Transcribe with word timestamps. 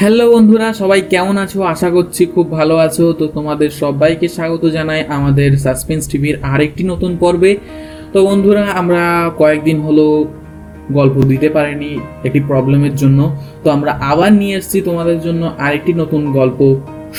Hello 0.00 0.26
বন্ধুরা, 0.32 0.68
সবাই 0.72 1.00
কেমন 1.12 1.36
আছো? 1.44 1.58
আশা 1.74 1.88
করছি 1.90 2.22
খুব 2.34 2.46
ভালো 2.50 2.74
আছো। 2.86 3.04
তো 3.12 3.24
তোমাদের 3.36 3.70
সবাইকে 3.82 4.26
স্বাগত 4.28 4.64
জানাই 4.76 5.00
আমাদের 5.16 5.50
সাসপেন্স 5.58 6.02
টিভির 6.10 6.36
আরেকটি 6.52 6.82
নতুন 6.84 7.12
পর্বে। 7.16 7.52
তো 8.12 8.18
বন্ধুরা, 8.28 8.64
আমরা 8.80 9.02
কয়েকদিন 9.38 9.78
হলো 9.80 10.06
গল্প 10.98 11.16
দিতে 11.22 11.48
পারিনি 11.48 11.90
একটি 12.24 12.40
প্রবলেমের 12.40 12.94
জন্য। 12.96 13.20
তো 13.62 13.68
আমরা 13.70 13.92
আবার 14.12 14.30
নিয়ে 14.32 14.54
এসেছি 14.56 14.78
তোমাদের 14.80 15.18
জন্য 15.20 15.42
আরেকটি 15.58 15.92
নতুন 15.92 16.22
গল্প, 16.38 16.60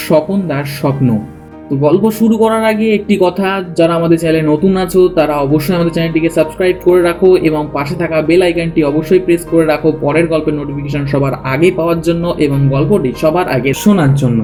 স্বপন 0.05 0.39
দাস 0.47 0.67
স্বপ্ন। 0.81 1.07
গল্প 1.85 2.03
শুরু 2.19 2.35
করার 2.43 2.63
আগে 2.71 2.87
একটি 2.97 3.15
কথা, 3.25 3.49
যারা 3.79 3.93
আমাদের 3.99 4.17
চ্যানেলে 4.21 4.43
নতুন 4.51 4.73
আছো, 4.83 5.01
তারা 5.17 5.33
অবশ্যই 5.45 5.75
আমাদের 5.77 5.95
চ্যানেলটিকে 5.95 6.29
সাবস্ক্রাইব 6.37 6.77
করে 6.87 7.01
রাখো 7.09 7.29
এবং 7.49 7.63
পাশে 7.75 7.95
থাকা 8.01 8.17
বেল 8.29 8.41
আইকনটি 8.47 8.79
অবশ্যই 8.91 9.21
প্রেস 9.25 9.41
করে 9.51 9.65
রাখো 9.71 9.89
পরের 10.03 10.25
গল্পের 10.31 10.55
নোটিফিকেশন 10.59 11.03
সবার 11.11 11.33
আগে 11.53 11.69
পাওয়ার 11.77 11.99
জন্য 12.07 12.25
এবং 12.45 12.59
গল্পটি 12.73 13.09
সবার 13.21 13.47
আগে 13.55 13.71
শোনার 13.83 14.13
জন্য। 14.21 14.39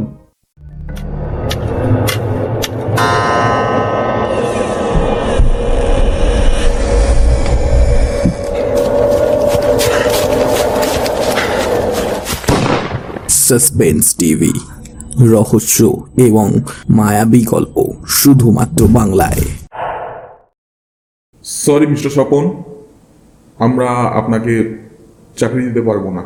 সাসপেন্স 13.47 14.03
টিভি 14.19 14.53
রহস্য 15.25 16.07
এবং 16.17 16.51
মায়াবী 16.89 17.45
গল্প 17.45 17.93
শুধুমাত্র 18.07 18.87
বাংলায়। 18.87 19.41
সরি 21.43 21.87
মিস্টার 21.87 22.11
স্বপন 22.11 22.63
আমরা 23.59 23.89
আপনাকে 23.91 24.83
চাকরি 25.37 25.65
দিতে 25.65 25.81
পারব 25.81 26.09
না। 26.09 26.23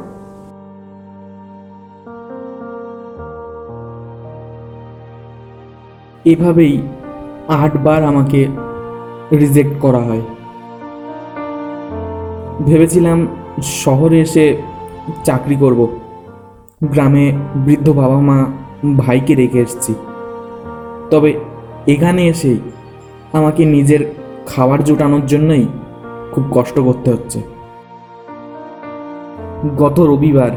এভাবেই 6.26 6.82
আটবার 7.48 8.04
আমাকে 8.04 8.48
রিজেক্ট 9.32 9.82
করা 9.82 10.00
হয়। 10.00 10.22
ভেবেছিলাম 12.66 13.28
শহরে 13.64 14.22
এসে 14.22 14.62
চাকরি 15.24 15.56
করব। 15.56 15.98
গ্রামে 16.84 17.34
বৃদ্ধ 17.56 17.90
বাবা 17.90 18.20
মা 18.20 18.46
ভাইকে 18.98 19.36
রেখে 19.36 19.60
এসেছি। 19.60 19.96
তবে 21.12 21.40
এখানে 21.88 22.28
এসেই 22.28 22.60
আমাকে 23.34 23.66
নিজের 23.66 24.16
খাবার 24.48 24.84
জোটানোর 24.84 25.26
জন্যই 25.26 25.68
খুব 26.32 26.44
কষ্ট 26.52 26.80
করতে 26.80 27.12
হচ্ছে। 27.12 27.42
গত 29.78 30.00
রবিবার 30.00 30.52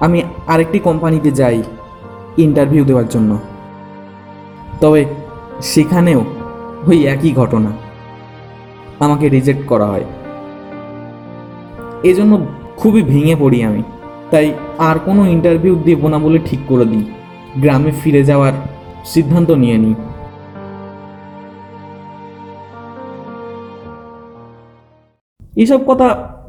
আমি 0.00 0.22
আরেকটি 0.46 0.78
কোম্পানিতে 0.78 1.30
যাই 1.30 1.62
ইন্টারভিউ 2.38 2.84
দেওয়ার 2.84 3.08
জন্য। 3.08 3.38
তবে 4.80 5.04
সেখানেও 5.62 6.24
ওই 6.88 7.06
একই 7.06 7.32
ঘটনা। 7.32 7.72
আমাকে 9.00 9.28
রিজেক্ট 9.28 9.66
করা 9.66 9.86
হয়। 9.86 10.04
এজন্য 12.02 12.38
খুবই 12.76 13.02
ভেঙে 13.02 13.36
পড়ি 13.40 13.62
আমি। 13.62 13.82
তাই 14.30 14.46
আর 14.88 14.96
কোনো 15.06 15.22
ইন্টারভিউ 15.26 15.74
দেবো 15.88 16.06
না 16.12 16.18
বলে 16.18 16.38
ঠিক 16.48 16.60
করে 16.68 16.84
দিই। 16.84 17.04
গ্রামে 17.62 17.92
ফিরে 18.00 18.22
যাওয়ার 18.24 18.54
সিদ্ধান্ত 19.04 19.50
নিয়ে 19.62 19.78
নিই। 19.78 19.94
এসব 25.62 25.80
কথা 25.90 26.08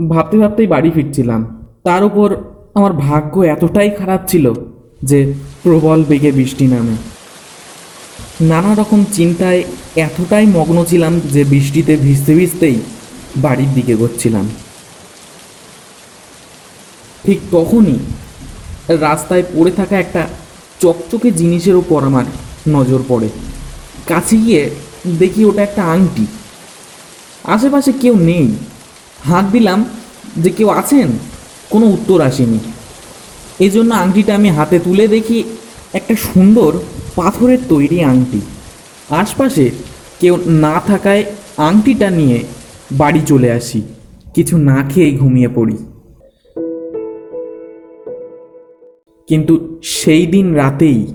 ভাবতে 0.10 0.36
ভাবতেই 0.42 0.68
বাড়ি 0.68 0.90
ফিরছিলাম। 0.96 1.42
তার 1.84 2.02
উপর 2.04 2.28
আমার 2.76 2.94
ভাগ্য 3.08 3.34
এতটাই 3.54 3.90
খারাপ 4.00 4.22
ছিল 4.28 4.45
যে 5.04 5.20
প্রবল 5.64 6.00
বেগে 6.10 6.32
বৃষ্টি 6.32 6.66
নামে। 6.68 6.95
নানা 8.42 8.72
রকম 8.76 9.00
চিন্তায় 9.18 9.62
এতটাই 10.06 10.45
মগ্ন 10.58 10.78
ছিলাম 10.86 11.14
যে 11.34 11.42
বৃষ্টিতে 11.44 11.94
ভিজতে 11.95 12.32
ভিজতেই 12.39 12.78
বাড়ির 13.38 13.72
দিকে 13.76 13.94
গচ্ছিলাম 13.95 14.45
ঠিক 17.26 17.39
তখনই 17.52 17.99
রাস্তায় 18.87 19.43
পড়ে 19.54 19.71
থাকা 19.71 19.99
একটা 19.99 20.27
চকচকে 20.80 21.32
জিনিসের 21.32 21.76
ওপর 21.76 22.04
আমার 22.04 22.26
নজর 22.67 22.99
পড়ে। 23.08 23.30
কাছে 24.08 24.37
গিয়ে 24.37 24.70
দেখি 25.20 25.45
ওটা 25.45 25.61
একটা 25.61 25.83
আংটি। 25.83 26.26
আশেপাশে 27.43 27.92
কেউ 27.92 28.15
নেই। 28.15 28.55
হাত 29.26 29.45
দিলাম 29.45 29.86
যে 30.37 30.49
কেউ 30.49 30.70
আছেন? 30.70 31.08
কোনো 31.70 31.86
উত্তর 31.86 32.21
আসেনি। 32.21 32.60
এই 33.60 33.70
জন্য 33.70 33.93
আংটিটা 33.93 34.36
আমি 34.36 34.49
হাতে 34.49 34.80
তুলে 34.80 35.08
দেখি 35.08 35.43
একটা 35.93 36.15
সুন্দর 36.15 36.80
পাথরের 37.15 37.58
তৈরি 37.70 38.04
আংটি। 38.04 38.42
আশপাশে 39.10 39.70
কেউ 40.20 40.37
না 40.45 40.81
থাকায় 40.87 41.23
আংটিটা 41.58 42.10
নিয়ে 42.10 42.43
বাড়ি 42.92 43.21
চলে 43.26 43.52
আসি। 43.52 43.81
কিছু 44.36 44.58
না 44.58 44.83
খেয়েই 44.89 45.17
ঘুমিয়ে 45.17 45.48
পড়ি। 45.48 45.77
কিন্তু 49.31 49.80
সেই 49.83 50.25
দিন 50.25 50.53
রাতেই 50.53 51.08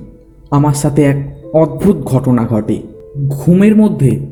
আমার 0.50 0.75
সাথে 0.75 1.03
এক 1.03 1.37
অদ্ভুত 1.54 1.97
ঘটনা 1.97 2.47
ঘটে। 2.47 2.82
ঘুমের 3.28 3.77
মধ্যে 3.77 4.27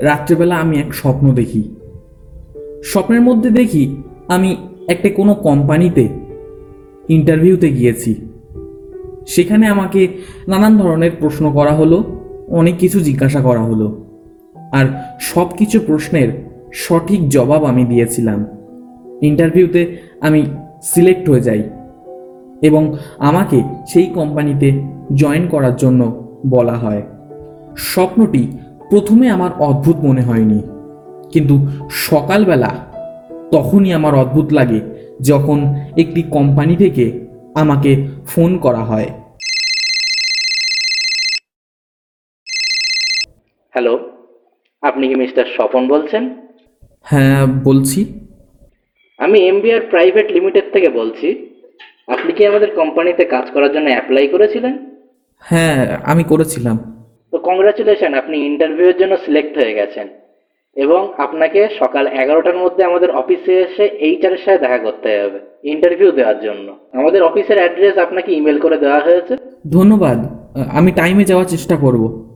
রাত্রেবেলা 0.00 0.56
আমি 0.56 0.78
এক 0.78 0.94
স্বপ্ন 0.94 1.34
দেখি। 1.34 1.62
স্বপ্নের 2.84 3.20
মধ্যে 3.20 3.50
দেখি 3.50 3.96
আমি 4.28 4.56
একটা 4.88 5.08
কোনো 5.10 5.34
কোম্পানিতে 5.34 6.08
ইন্টারভিউতে 7.08 7.68
গিয়েছি। 7.68 8.14
সেখানে 9.26 9.66
আমাকে 9.66 10.08
নানান 10.48 10.78
ধরনের 10.78 11.10
প্রশ্ন 11.20 11.52
করা 11.52 11.72
হলো, 11.72 12.04
অনেক 12.48 12.74
কিছু 12.78 13.00
জিজ্ঞাসা 13.00 13.40
করা 13.40 13.62
হলো, 13.62 14.04
আর 14.72 14.86
সব 15.20 15.46
কিছু 15.58 15.80
প্রশ্নের 15.80 16.28
সঠিক 16.72 17.28
জবাব 17.28 17.64
আমি 17.64 17.84
দিয়েছিলাম। 17.84 18.46
ইন্টারভিউতে 19.22 19.96
আমি 20.20 20.46
সিলেক্ট 20.82 21.30
হয়ে 21.30 21.40
যাই। 21.40 21.62
এবং 22.62 22.96
আমাকে 23.18 23.62
সেই 23.92 24.06
কোম্পানিতে 24.06 24.72
জয়েন 25.14 25.48
করার 25.48 25.76
জন্য 25.76 26.30
বলা 26.46 26.72
হয়। 26.72 27.02
স্বপ্নটি 27.76 28.48
প্রথমে 28.90 29.28
আমার 29.28 29.50
অদ্ভুত 29.58 29.96
মনে 29.96 30.22
হয়নি 30.22 30.62
কিন্তু 31.32 31.58
সকালবেলা 31.90 32.86
তখনই 33.52 33.92
আমার 33.92 34.14
অদ্ভুত 34.14 34.52
লাগে 34.52 34.80
যখন 35.20 35.74
একটি 35.98 36.22
কোম্পানি 36.22 36.76
থেকে 36.76 37.26
আমাকে 37.54 38.06
ফোন 38.26 38.58
করা 38.58 38.84
হয়। 38.84 39.06
হ্যালো 43.70 44.10
আপনি 44.82 45.08
কি 45.08 45.14
মিস্টার 45.14 45.44
স্বপন 45.56 45.88
বলছেন? 45.88 46.34
হ্যাঁ 47.02 47.46
বলছি। 47.46 48.20
আমি 49.18 49.48
এমবিআর 49.48 49.80
প্রাইভেট 49.80 50.32
লিমিটেড 50.32 50.64
থেকে 50.72 50.88
বলছি। 50.88 51.47
আপনি 52.08 52.32
কি 52.32 52.46
আমাদের 52.46 52.74
কোম্পানিতে 52.74 53.24
কাজ 53.24 53.50
করার 53.50 53.72
জন্য 53.72 53.90
অ্যাপ্লাই 53.90 54.28
করেছিলেন? 54.28 54.78
হ্যাঁ 55.38 55.98
আমি 56.04 56.24
করেছিলাম। 56.24 57.04
তো 57.32 57.38
কংগ্রাচুলেশন 57.38 58.14
আপনি 58.14 58.38
ইন্টারভিউয়ের 58.38 58.96
জন্য 58.96 59.16
সিলেক্ট 59.16 59.58
হয়ে 59.58 59.74
গেছেন। 59.74 60.08
এবং 60.76 61.12
আপনাকে 61.16 61.68
সকাল 61.78 62.06
এগারোটার 62.06 62.56
মধ্যে 62.56 62.84
আমাদের 62.84 63.10
অফিসে 63.10 63.60
এসে 63.60 63.84
এইচআরের 63.84 64.38
সাথে 64.38 64.58
দেখা 64.58 64.78
করতে 64.78 65.22
হবে 65.22 65.40
ইন্টারভিউ 65.62 66.10
দেওয়ার 66.10 66.40
জন্য। 66.40 66.76
আমাদের 66.92 67.22
অফিসের 67.22 67.56
অ্যাড্রেস 67.56 67.98
আপনাকে 67.98 68.32
ইমেল 68.32 68.58
করে 68.60 68.76
দেওয়া 68.78 69.00
হয়েছে। 69.00 69.36
ধন্যবাদ। 69.70 70.18
আমি 70.72 70.92
টাইমে 70.92 71.24
যাওয়ার 71.24 71.46
চেষ্টা 71.46 71.76
করব। 71.76 72.28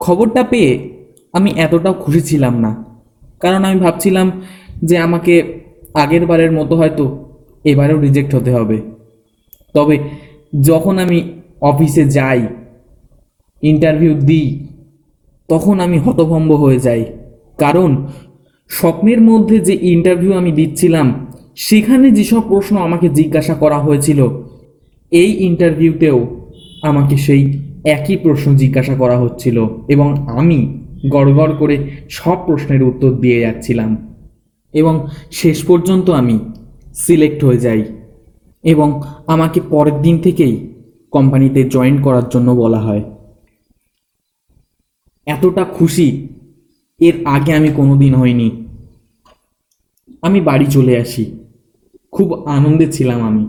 খবরটা 0.00 0.42
পেয়ে 0.42 1.04
আমি 1.32 1.50
এতটাও 1.56 1.92
খুশি 1.92 2.20
ছিলাম 2.20 2.60
না। 2.60 3.00
কারণ 3.40 3.64
আমি 3.64 3.80
ভাবছিলাম 3.80 4.42
যে 4.84 4.98
আমাকে 4.98 5.60
আগের 5.94 6.26
বারের 6.26 6.52
মতো 6.52 6.76
হয়তো 6.76 7.28
এবারেও 7.64 8.00
রিজেক্ট 8.00 8.34
হতে 8.34 8.50
হবে। 8.52 8.82
তবে 9.74 9.98
যখন 10.60 10.98
আমি 10.98 11.32
অফিসে 11.60 12.04
যাই 12.04 12.46
ইন্টারভিউ 13.62 14.14
দিই, 14.14 14.66
তখন 15.48 15.80
আমি 15.80 15.98
হতভম্ব 15.98 16.52
হয়ে 16.52 16.78
যাই। 16.78 17.04
কারণ 17.58 18.06
স্বপ্নের 18.68 19.20
মধ্যে 19.20 19.60
যে 19.60 19.78
ইন্টারভিউ 19.82 20.32
আমি 20.32 20.52
দিচ্ছিলাম, 20.52 21.26
সেখানে 21.56 22.10
যেসব 22.10 22.40
প্রশ্ন 22.40 22.76
আমাকে 22.76 23.08
জিজ্ঞাসা 23.08 23.54
করা 23.54 23.78
হয়েছিল, 23.78 24.28
এই 25.12 25.32
ইন্টারভিউতেও 25.32 26.26
আমাকে 26.82 27.16
সেই 27.16 27.62
একই 27.84 28.16
প্রশ্ন 28.16 28.54
জিজ্ঞাসা 28.54 28.94
করা 28.94 29.16
হচ্ছিল 29.18 29.68
এবং 29.88 30.26
আমি 30.26 30.78
গড়গড় 31.08 31.52
করে 31.52 32.04
সব 32.10 32.36
প্রশ্নের 32.46 32.82
উত্তর 32.82 33.10
দিয়ে 33.10 33.40
যাচ্ছিলাম। 33.40 34.11
এবং 34.72 35.06
শেষ 35.30 35.64
পর্যন্ত 35.64 36.10
আমি 36.10 36.40
সিলেক্ট 36.94 37.44
হয়ে 37.44 37.58
যাই 37.58 37.84
এবং 38.62 39.02
আমাকে 39.26 39.60
পরের 39.70 40.02
দিন 40.02 40.18
থেকেই 40.18 40.74
কোম্পানিতে 41.10 41.64
জয়েন 41.64 42.02
করার 42.02 42.28
জন্য 42.28 42.50
বলা 42.50 42.80
হয়। 42.80 43.02
এতটা 45.26 45.64
খুশি 45.64 46.28
এর 47.00 47.26
আগে 47.26 47.52
আমি 47.54 47.68
কোনো 47.68 47.96
দিন 47.96 48.14
হয়নি 48.14 48.66
আমি 50.22 50.40
বাড়ি 50.40 50.66
চলে 50.66 51.00
আসি। 51.00 51.38
খুব 52.12 52.46
আনন্দে 52.46 52.92
ছিলাম 52.92 53.22
আমি। 53.22 53.46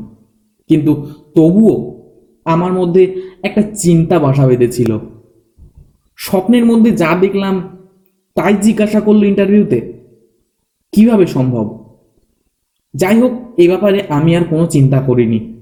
কিন্তু 0.67 1.05
তবুও 1.35 2.03
আমার 2.45 2.73
মধ্যে 2.73 3.21
একটা 3.43 3.61
চিন্তা 3.61 4.19
বাসা 4.19 4.47
বেঁধেছিল। 4.47 4.99
স্বপ্নের 6.17 6.65
মধ্যে 6.65 6.91
যা 6.91 7.17
দেখলাম, 7.19 7.77
তাই 8.35 8.53
জিজ্ঞাসা 8.61 8.99
করল 8.99 9.23
ইন্টারভিউতে 9.23 10.02
কীভাবে 10.93 11.27
সম্ভব? 11.27 11.83
যাই 12.93 13.19
হোক 13.19 13.31
এই 13.57 13.67
ব্যাপারে 13.67 14.01
আমি 14.09 14.35
আর 14.35 14.43
কোনো 14.43 14.67
চিন্তা 14.67 14.99
করিনি। 14.99 15.53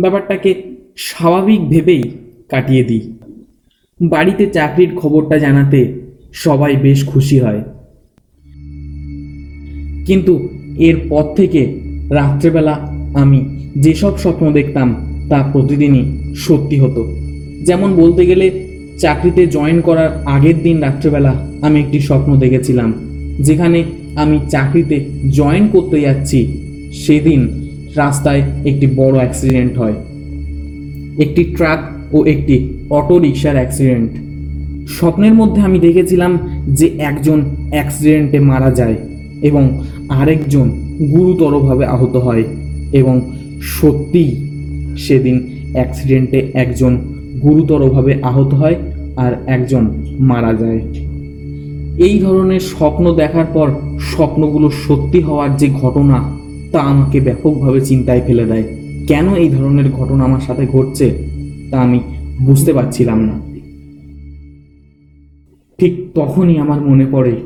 ব্যাপারটাকে 0.00 0.62
স্বাভাবিক 0.96 1.60
ভেবেই 1.60 2.02
কাটিয়ে 2.48 2.84
দিই। 2.84 3.12
বাড়িতে 4.02 4.46
চাকরির 4.46 4.96
খবরটা 4.96 5.38
জানাতে 5.38 6.00
সবাই 6.32 6.76
বেশ 6.76 7.06
খুশি 7.06 7.38
হয়। 7.38 7.62
কিন্তু 10.06 10.48
এরপর 10.78 11.34
থেকে 11.34 11.80
রাত্রেবেলা 12.10 12.72
আমি 13.14 13.70
যেসব 13.78 14.18
স্বপ্ন 14.18 14.52
দেখতাম, 14.52 14.96
তা 15.28 15.48
প্রতিদিনই 15.52 16.34
সত্যি 16.34 16.80
হতো। 16.80 17.16
যেমন 17.64 17.94
বলতে 17.96 18.26
গেলে, 18.26 18.68
চাকরিতে 18.98 19.46
জয়েন 19.46 19.80
করার 19.80 20.22
আগের 20.26 20.62
দিন 20.62 20.78
রাত্রেবেলা 20.78 21.48
আমি 21.62 21.80
একটি 21.80 22.00
স্বপ্ন 22.00 22.36
দেখেছিলাম, 22.36 22.92
যেখানে 23.40 23.84
আমি 24.18 24.36
চাকরিতে 24.48 24.96
জয়েন 25.30 25.68
করতে 25.68 26.00
যাচ্ছি। 26.00 26.40
সেদিন 26.92 27.40
রাস্তায় 27.96 28.42
একটি 28.64 28.86
বড় 28.96 29.16
অ্যাক্সিডেন্ট 29.16 29.78
হয়। 29.78 29.96
একটি 31.18 31.42
ট্রাক 31.56 31.80
ও 32.12 32.18
একটি 32.24 32.54
অটো 32.90 33.18
রিক্সার 33.18 33.54
অ্যাক্সিডেন্ট 33.54 34.10
স্বপ্নের 34.88 35.34
মধ্যে 35.34 35.60
আমি 35.60 35.78
দেখেছিলাম 35.78 36.32
যে 36.68 36.86
একজন 36.98 37.38
অ্যাক্সিডেন্টে 37.70 38.38
মারা 38.40 38.70
যায় 38.70 38.96
এবং 39.42 39.64
আরেকজন 40.08 40.66
গুরুতরভাবে 41.12 41.84
আহত 41.84 42.14
হয় 42.16 42.44
এবং 42.92 43.14
সত্যিই 43.62 44.30
সেদিন 44.96 45.36
অ্যাক্সিডেন্টে 45.72 46.38
একজন 46.54 46.92
গুরুতরভাবে 47.42 48.12
আহত 48.22 48.50
হয় 48.54 48.76
আর 49.16 49.32
একজন 49.46 49.84
মারা 50.20 50.52
যায়। 50.54 50.80
এই 51.98 52.18
ধরনের 52.18 52.60
স্বপ্ন 52.60 53.14
দেখার 53.14 53.46
পর 53.54 53.68
স্বপ্নগুলো 54.00 54.70
সত্যি 54.70 55.20
হওয়ার 55.20 55.56
যে 55.56 55.68
ঘটনা, 55.68 56.18
তা 56.72 56.80
আমাকে 56.80 57.20
ব্যাপকভাবে 57.20 57.80
চিন্তায় 57.80 58.20
ফেলে 58.20 58.44
দেয়। 58.44 58.64
কেন 59.06 59.34
এই 59.34 59.48
ধরনের 59.48 59.92
ঘটনা 59.92 60.24
আমার 60.24 60.40
সাথে 60.40 60.66
ঘটছে, 60.66 61.06
তা 61.70 61.80
আমি 61.80 62.00
বুঝতে 62.40 62.72
পারছিলাম 62.72 63.18
না। 63.18 63.40
ঠিক 65.78 65.92
তখনই 66.14 66.58
আমার 66.58 66.80
মনে 66.80 67.06
পড়ে 67.06 67.36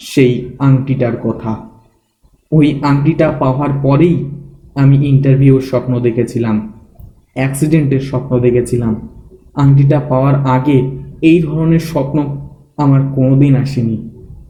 সেই 0.00 0.32
আংটিটার 0.58 1.16
কথা। 1.22 1.56
ওই 2.52 2.80
আংটিটা 2.82 3.28
পাওয়ার 3.30 3.70
পরেই 3.82 4.24
আমি 4.74 5.06
ইন্টারভিউর 5.06 5.60
স্বপ্ন 5.60 6.00
দেখেছিলাম, 6.00 6.72
অ্যাক্সিডেন্টের 7.34 8.00
স্বপ্ন 8.00 8.40
দেখেছিলাম। 8.40 8.94
আংটিটা 9.54 10.00
পাওয়ার 10.00 10.34
আগে 10.34 10.90
এই 11.22 11.42
ধরনের 11.42 11.78
স্বপ্ন 11.78 12.47
আমার 12.78 13.02
কোনোদিন 13.14 13.56
আসেনি। 13.56 13.96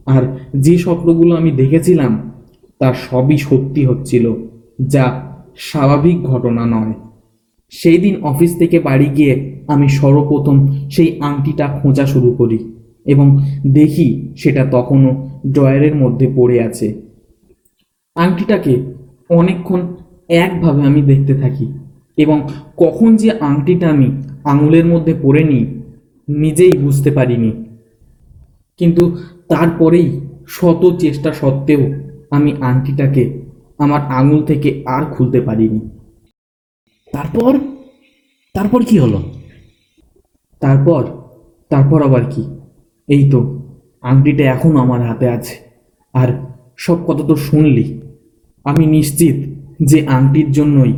আর 0.05 0.23
যে 0.55 0.77
স্বপ্নগুলো 0.77 1.35
আমি 1.35 1.51
দেখেছিলাম, 1.51 2.31
তা 2.79 2.93
সবই 2.93 3.37
সত্যি 3.37 3.85
হচ্ছিল, 3.85 4.35
যা 4.79 5.05
স্বাভাবিক 5.57 6.23
ঘটনা 6.23 6.65
নয়। 6.65 6.93
সেই 7.71 7.97
দিন 7.97 8.15
অফিস 8.21 8.59
থেকে 8.59 8.79
বাড়ি 8.79 9.05
গিয়ে 9.05 9.63
আমি 9.67 9.89
সর্বপ্রথম 9.89 10.67
সেই 10.89 11.19
আংটিটা 11.19 11.67
খোঁজা 11.81 12.05
শুরু 12.05 12.31
করি 12.31 12.59
এবং 13.05 13.27
দেখি 13.67 14.33
সেটা 14.37 14.65
তখনও 14.71 15.11
ড্রয়ারের 15.47 15.95
মধ্যে 15.95 16.27
পড়ে 16.35 16.63
আছে। 16.63 17.01
আংটিটাকে 18.15 18.73
অনেকক্ষণ 19.29 19.81
একভাবে 20.29 20.81
আমি 20.83 21.01
দেখতে 21.01 21.33
থাকি 21.33 21.65
এবং 22.17 22.37
কখন 22.77 23.15
যে 23.15 23.29
আংটিটা 23.39 23.89
আমি 23.89 24.07
আঙুলের 24.43 24.85
মধ্যে 24.85 25.13
পড়ে 25.21 25.43
নিই 25.43 25.65
নিজেই 26.27 26.71
বুঝতে 26.71 27.11
পারিনি। 27.11 27.51
কিন্তু 28.79 29.17
তারপরেই 29.47 30.21
শত 30.47 30.95
চেষ্টা 30.99 31.33
সত্ত্বেও 31.33 31.93
আমি 32.31 32.53
আংটিটাকে 32.61 33.41
আমার 33.77 34.01
আঙুল 34.01 34.43
থেকে 34.45 34.83
আর 34.87 35.05
খুলতে 35.05 35.41
পারিনি। 35.41 35.79
তারপর? 37.13 37.59
তারপর 38.53 38.83
কি 38.83 38.99
হলো? 38.99 39.21
তারপর 40.59 41.03
তারপর 41.69 42.03
আবার 42.03 42.23
কি? 42.29 42.43
এই 43.07 43.29
তো 43.29 43.39
আংটিটা 44.01 44.43
এখনও 44.43 44.79
আমার 44.79 45.01
হাতে 45.01 45.29
আছে। 45.29 45.55
আর 46.13 46.29
সব 46.77 46.97
কথা 47.07 47.23
তো 47.27 47.35
শুনলি। 47.35 48.01
আমি 48.63 48.85
নিশ্চিত 48.85 49.35
যে 49.83 50.07
আংটির 50.07 50.51
জন্যই 50.51 50.93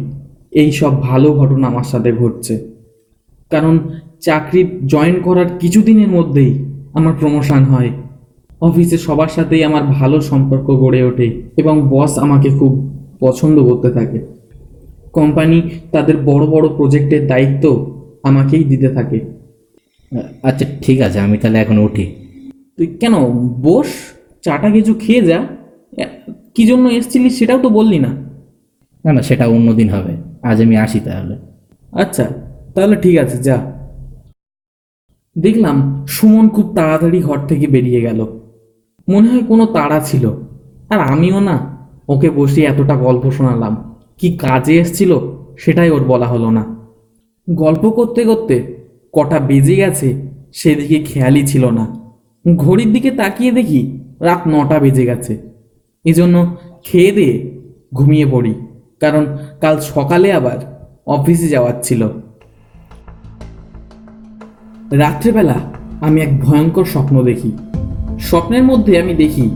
এই 0.51 0.71
সব 0.71 1.01
ভালো 1.01 1.33
ঘটনা 1.33 1.67
আমার 1.67 1.83
সাথে 1.83 2.11
ঘটছে। 2.13 2.71
কারণ 3.49 3.89
চাকরি 4.21 4.79
জয়েন 4.85 5.21
করার 5.21 5.49
কিছুদিনের 5.59 6.07
মধ্যেই 6.07 6.70
আমার 6.93 7.13
প্রমোশন 7.19 7.63
হয়। 7.63 7.89
অফিসে 8.61 8.97
সবার 8.97 9.27
সাথেই 9.27 9.63
আমার 9.63 9.83
ভালো 9.83 10.21
সম্পর্ক 10.21 10.63
গড়ে 10.63 11.03
ওঠে 11.03 11.41
এবং 11.57 11.81
বস 11.89 12.17
আমাকে 12.17 12.49
খুব 12.49 12.91
পছন্দ 13.19 13.63
করতে 13.63 13.91
থাকে। 13.91 14.19
কোম্পানি 15.13 15.61
তাদের 15.91 16.17
বড় 16.17 16.47
বড় 16.47 16.69
প্রজেক্টের 16.69 17.27
দায়িত্ব 17.27 17.95
আমাকেই 18.23 18.63
দিতে 18.63 18.89
থাকে। 18.89 19.19
আচ্ছা 20.43 20.65
ঠিক 20.81 21.01
আছে 21.01 21.19
আমি 21.19 21.37
তাহলে 21.37 21.59
এখন 21.59 21.77
উঠি। 21.77 22.15
তুই 22.77 22.87
কেন 22.87 23.13
বস? 23.61 23.87
চাটা 24.41 24.69
কিছু 24.69 24.93
খেয়ে 24.93 25.21
যা। 25.21 25.45
কি 26.55 26.65
জন্য 26.65 26.89
এসছিলিস 26.89 27.39
সেটাও 27.39 27.59
তো 27.59 27.69
বললি 27.69 27.99
না। 27.99 28.07
না 29.05 29.13
না 29.13 29.21
সেটা 29.21 29.47
অন্য 29.47 29.73
দিন 29.73 29.89
হবে। 29.89 30.13
আজ 30.41 30.61
আমি 30.61 30.77
আসি 30.77 30.99
তাহলে। 30.99 31.37
আচ্ছা 31.91 32.27
তাহলে 32.75 32.95
ঠিক 32.95 33.17
আছে 33.17 33.37
যা। 33.37 33.80
দেখলাম 35.35 36.05
সুমন 36.07 36.49
খুব 36.49 36.75
তাড়াতাড়ি 36.75 37.21
ঘর 37.21 37.39
থেকে 37.47 37.67
বেরিয়ে 37.67 38.01
গেল। 38.01 38.19
মনে 39.09 39.27
হয় 39.27 39.41
কোনো 39.41 39.65
তাড়া 39.65 39.99
ছিল। 39.99 40.31
আর 40.89 40.99
আমিও 40.99 41.39
না, 41.39 41.87
ওকে 42.07 42.29
বসে 42.29 42.61
এতটা 42.61 42.95
গল্প 42.95 43.31
শোনালাম। 43.31 43.95
কি 44.17 44.37
কাজে 44.37 44.79
এসছিল 44.79 45.11
সেটাই 45.57 45.89
ওর 45.89 46.03
বলা 46.03 46.27
হলো 46.27 46.49
না। 46.49 46.63
গল্প 47.53 47.89
করতে 47.89 48.23
করতে 48.23 48.55
কটা 49.13 49.39
বেজে 49.39 49.75
গেছে, 49.75 50.29
সেদিকে 50.53 50.97
খেয়ালই 51.03 51.43
ছিল 51.47 51.69
না। 51.69 51.85
ঘড়ির 52.57 52.93
দিকে 52.93 53.11
তাকিয়ে 53.11 53.51
দেখি 53.51 53.99
রাত 54.19 54.41
নটা 54.47 54.79
বেজে 54.79 55.05
গেছে। 55.05 55.37
এজন্য 56.05 56.55
খেয়ে 56.83 57.11
দিয়ে 57.11 57.61
ঘুমিয়ে 57.93 58.25
পড়ি, 58.31 58.53
কারণ 58.99 59.25
কাল 59.61 59.79
সকালে 59.79 60.33
আবার 60.33 60.59
অফিসে 61.05 61.47
যাওয়ার 61.47 61.73
ছিল। 61.83 62.01
রাত্রেবেলা 64.91 65.61
আমি 66.01 66.21
এক 66.21 66.41
ভয়ঙ্কর 66.41 66.85
স্বপ্ন 66.85 67.23
দেখি। 67.23 67.51
স্বপ্নের 68.19 68.63
মধ্যে 68.63 69.01
আমি 69.01 69.13
দেখি, 69.13 69.49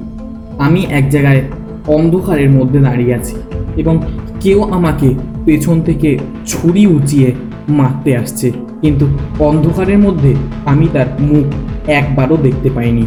আমি 0.58 0.86
এক 0.89 1.10
জায়গায় 1.10 1.42
অন্ধকারের 1.88 2.50
মধ্যে 2.50 2.80
দাঁড়িয়ে 2.80 3.15
আছি 3.15 3.36
এবং 3.77 4.01
কেউ 4.39 4.63
আমাকে 4.63 5.15
পেছন 5.46 5.82
থেকে 5.82 6.18
ছুরি 6.46 6.88
উঁচিয়ে 6.88 7.32
মারতে 7.70 8.18
আসছে। 8.18 8.51
কিন্তু 8.82 9.08
অন্ধকারের 9.39 9.98
মধ্যে 9.98 10.36
আমি 10.65 10.88
তার 10.94 11.06
মুখ 11.20 11.46
একবারও 11.88 12.38
দেখতে 12.38 12.70
পাইনি। 12.70 13.06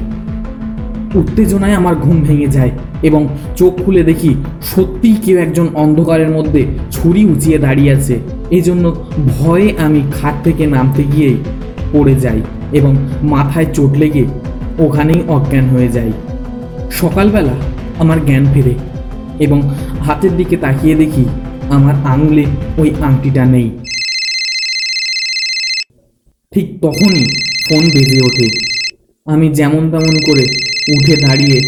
উত্তেজনায় 1.15 1.75
আমার 1.75 1.95
ঘুম 1.95 2.21
ভেঙে 2.21 2.47
যায় 2.47 2.71
এবং 3.03 3.29
চোখ 3.57 3.73
খুলে 3.85 4.03
দেখি 4.05 4.35
সত্যিই 4.63 5.17
কেউ 5.25 5.39
একজন 5.39 5.69
অন্ধকারের 5.75 6.31
মধ্যে 6.31 6.67
ছুরি 6.91 7.25
উঁচিয়ে 7.25 7.59
দাঁড়িয়ে 7.59 7.93
আছে। 7.93 8.19
এই 8.51 8.63
জন্য 8.63 8.95
ভয়ে 9.39 9.73
আমি 9.79 10.03
খাট 10.21 10.35
থেকে 10.45 10.67
নামতে 10.67 11.03
গিয়েই 11.03 11.39
পড়ে 11.93 12.15
যাই 12.15 12.43
এবং 12.73 13.09
মাথায় 13.23 13.67
চোট 13.75 13.93
লেগে 13.97 14.25
ওখানেই 14.79 15.23
অজ্ঞান 15.29 15.69
হয়ে 15.69 15.89
যাই। 15.89 16.13
সকালবেলা 16.91 17.53
আমার 17.99 18.27
জ্ঞান 18.27 18.47
ফেরে 18.55 18.75
এবং 19.39 19.63
হাতের 20.01 20.37
দিকে 20.37 20.57
তাকিয়ে 20.57 20.95
দেখি 20.95 21.25
আমার 21.69 21.95
আঙুলে 22.05 22.45
ওই 22.79 22.91
আংটিটা 23.01 23.45
নেই। 23.45 23.71
ঠিক 26.53 26.81
তখনই 26.83 27.25
ফোন 27.69 27.81
বেজে 27.81 28.21
ওঠে। 28.23 28.49
আমি 29.27 29.49
যেমন 29.49 29.91
তেমন 29.91 30.17
করে 30.27 30.45
উঠে 30.97 31.17
দাঁড়িয়ে 31.17 31.61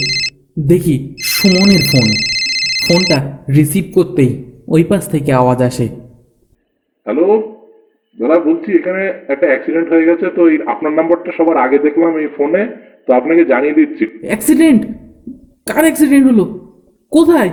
দেখি 0.58 1.16
সুমনের 1.22 1.80
ফোন। 1.92 2.08
ফোনটা 2.88 3.38
রিসিভ 3.56 3.84
করতেই 3.94 4.44
ওই 4.68 4.84
পাশ 4.84 5.08
থেকে 5.08 5.32
আওয়াজ 5.32 5.62
আসে। 5.62 5.88
হ্যালো? 7.04 7.49
দাদা 8.20 8.36
বলছি 8.48 8.68
এখানে 8.80 9.02
একটা 9.32 9.46
অ্যাক্সিডেন্ট 9.50 9.88
হয়ে 9.92 10.08
গেছে 10.08 10.26
তো 10.36 10.42
এই 10.50 10.56
আপনার 10.72 10.92
নাম্বারটা 10.98 11.30
সবার 11.38 11.56
আগে 11.64 11.78
দেখলাম 11.86 12.12
এই 12.22 12.28
ফোনে 12.36 12.62
তো 13.06 13.10
আপনাকে 13.18 13.42
জানিয়ে 13.52 13.74
দিচ্ছি। 13.78 14.04
অ্যাক্সিডেন্ট 14.30 14.80
কার 15.70 15.84
অ্যাক্সিডেন্ট 15.86 16.24
হলো? 16.30 16.44
কোথায়? 17.12 17.50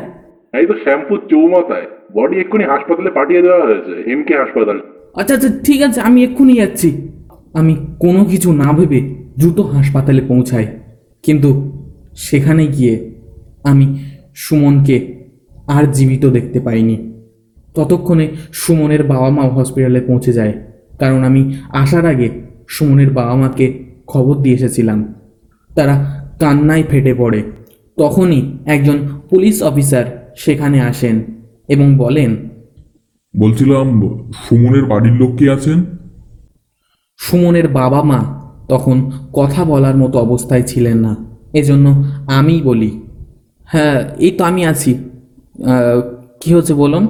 এই 0.53 0.65
তো 0.69 0.75
শ্যামপুর 0.83 1.19
চৌমাথায়। 1.31 1.87
বডি 2.15 2.35
এক্ষুনি 2.43 2.65
হাসপাতালে 2.73 3.11
পাঠিয়ে 3.17 3.41
দেওয়া 3.41 3.61
হয়েছে 3.67 3.93
এম 4.13 4.21
কে 4.27 4.33
হাসপাতাল। 4.43 4.77
আচ্ছা 5.19 5.33
আচ্ছা 5.37 5.49
ঠিক 5.63 5.79
আছে 5.87 5.99
আমি 6.01 6.19
এক্ষুনি 6.23 6.53
যাচ্ছি। 6.61 6.89
আমি 7.59 7.73
কোনো 7.99 8.21
কিছু 8.25 8.49
না 8.63 8.69
ভেবে 8.77 8.99
দ্রুত 9.39 9.59
হাসপাতালে 9.75 10.21
পৌঁছাই। 10.21 10.67
কিন্তু 11.23 11.49
সেখানে 12.27 12.67
গিয়ে 12.67 12.93
আমি 13.71 13.85
সুমনকে 14.35 14.97
আর 15.75 15.83
জীবিত 15.91 16.23
দেখতে 16.37 16.59
পাইনি। 16.59 16.97
ততক্ষণে 17.77 18.25
সুমনের 18.61 19.03
বাবা 19.11 19.29
মা 19.35 19.43
হসপিটালে 19.55 20.01
পৌঁছে 20.09 20.31
যায়। 20.39 20.53
কারণ 21.01 21.21
আমি 21.29 21.41
আসার 21.81 22.05
আগে 22.13 22.27
সুমনের 22.75 23.09
বাবা 23.17 23.35
মাকে 23.41 23.65
খবর 24.11 24.35
দিয়ে 24.43 24.57
এসেছিলাম। 24.59 24.99
তারা 25.71 25.95
কান্নায় 26.41 26.85
ফেটে 26.89 27.13
পড়ে। 27.21 27.39
তখনই 27.97 28.41
একজন 28.75 28.97
পুলিশ 29.29 29.55
অফিসার 29.69 30.05
সেখানে 30.43 30.77
আসেন 30.89 31.15
এবং 31.73 31.87
বলেন 32.03 32.31
বলছিলাম 33.33 33.87
সুমনের 34.45 34.85
বাড়ির 34.91 35.15
লোক 35.21 35.31
কে 35.39 35.45
আছেন? 35.55 35.79
সুমনের 37.19 37.67
বাবা 37.79 37.99
মা 38.11 38.19
তখন 38.71 38.97
কথা 39.39 39.61
বলার 39.71 39.95
মতো 39.97 40.15
অবস্থায় 40.25 40.65
ছিলেন 40.71 40.97
না। 41.05 41.13
এজন্য 41.59 41.85
আমি 42.37 42.55
বলি 42.69 42.91
হ্যাঁ 43.71 43.97
এই 44.25 44.31
তো 44.37 44.41
আমি 44.49 44.61
আছি। 44.71 44.91
কি 46.41 46.49
হচ্ছে 46.55 46.73
বলুন? 46.73 47.03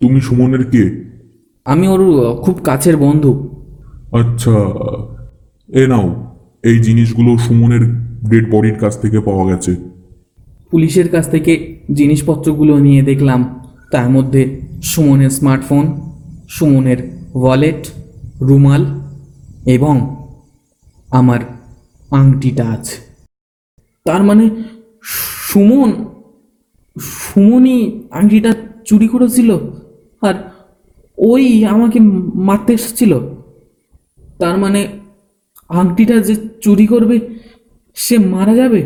তুমি 0.00 0.20
সুমনের 0.20 0.64
কে? 0.64 0.84
আমি 1.66 1.84
ওর 1.88 2.02
খুব 2.44 2.56
কাছের 2.64 2.96
বন্ধু। 2.96 3.32
আচ্ছা 4.12 4.54
এ 5.68 5.84
নাও 5.86 6.06
এই 6.64 6.78
জিনিসগুলো 6.78 7.30
সুমনের 7.38 7.84
ডেড 8.30 8.46
বডির 8.52 8.76
কাছ 8.78 8.94
থেকে 9.02 9.18
পাওয়া 9.20 9.44
গেছে। 9.50 9.72
পুলিশের 10.70 11.08
কাছ 11.08 11.24
থেকে 11.30 11.52
জিনিসপত্রগুলো 11.92 12.74
নিয়ে 12.78 13.02
দেখলাম। 13.02 13.40
তার 13.90 14.08
মধ্যে 14.10 14.42
সুমনের 14.82 15.30
স্মার্টফোন 15.30 15.84
সুমনের 16.48 17.00
ওয়ালেট 17.34 17.82
রুমাল 18.40 18.82
এবং 19.66 19.94
আমার 21.10 21.40
আংটিটা 22.10 22.64
আছে। 22.68 22.96
তার 24.06 24.22
মানে 24.22 24.44
সুমন 25.48 25.90
সুমনই 26.96 27.78
আংটিটা 28.10 28.50
চুরি 28.84 29.08
করেছিল? 29.08 29.50
আর 30.22 30.34
ওই 31.18 31.64
আমাকে 31.64 32.00
মারতে 32.34 32.72
এসেছিল। 32.72 33.18
তার 34.38 34.58
মানে 34.58 34.88
আংটিটা 35.68 36.20
যে 36.20 36.34
চুরি 36.60 36.86
করবে, 36.86 37.20
সে 37.94 38.18
মারা 38.18 38.54
যাবে? 38.54 38.82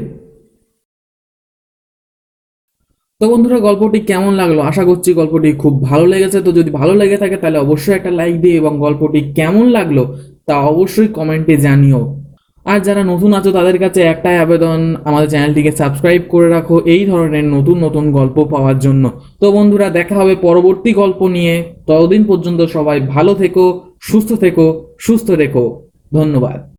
তো 3.21 3.29
বন্ধুরা, 3.29 3.59
গল্পটি 3.59 4.01
কেমন 4.01 4.33
লাগল? 4.35 4.61
আশা 4.61 4.85
করছি 4.85 5.15
গল্পটি 5.15 5.53
খুব 5.53 5.83
ভালো 5.83 6.07
লেগেছে। 6.07 6.41
তো 6.43 6.53
যদি 6.53 6.71
ভালো 6.71 6.95
লেগে 6.95 7.17
থাকে, 7.17 7.37
তাহলে 7.37 7.59
অবশ্যই 7.59 7.95
একটা 7.95 8.11
লাইক 8.11 8.41
দিয়ে 8.41 8.57
এবং 8.57 8.79
গল্পটি 8.79 9.33
কেমন 9.33 9.69
লাগল 9.69 10.05
তা 10.47 10.57
অবশ্যই 10.57 11.09
কমেন্টে 11.09 11.57
জানিও। 11.57 12.24
আর 12.65 12.81
যারা 12.81 13.05
নতুন 13.05 13.33
আছো, 13.33 13.53
তাদের 13.53 13.79
কাছে 13.79 14.03
একটাই 14.03 14.39
আবেদন, 14.39 14.97
আমাদের 15.05 15.29
চ্যানেলটিকে 15.29 15.73
সাবস্ক্রাইব 15.73 16.23
করে 16.29 16.49
রাখো 16.49 16.81
এই 16.81 17.07
ধরনের 17.07 17.45
নতুন 17.45 17.85
নতুন 17.85 18.13
গল্প 18.13 18.45
পাওয়ার 18.45 18.79
জন্য। 18.79 19.11
তো 19.41 19.53
বন্ধুরা, 19.53 19.91
দেখা 19.91 20.15
হবে 20.15 20.35
পরবর্তী 20.37 20.93
গল্প 20.93 21.29
নিয়ে। 21.29 21.65
ততদিন 21.87 22.25
পর্যন্ত 22.25 22.61
সবাই 22.61 23.01
ভালো 23.01 23.35
থেকো, 23.35 23.81
সুস্থ 24.01 24.33
থেকো, 24.33 24.95
সুস্থ 24.99 25.31
রেখো 25.31 25.89
ধন্যবাদ। 26.13 26.71